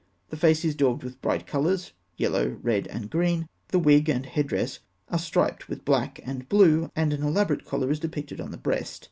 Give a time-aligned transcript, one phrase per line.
[0.31, 4.79] The face is daubed with bright colours, yellow, red, and green; the wig and headdress
[5.09, 8.99] are striped with black and blue, and an elaborate collar is depicted on the breast.